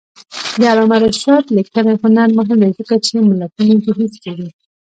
د 0.59 0.61
علامه 0.71 0.97
رشاد 1.03 1.45
لیکنی 1.57 1.93
هنر 2.01 2.29
مهم 2.39 2.59
دی 2.63 2.71
ځکه 2.77 2.95
چې 3.05 3.13
ملتونو 3.29 3.73
ظهور 3.85 4.09
څېړي. 4.21 4.47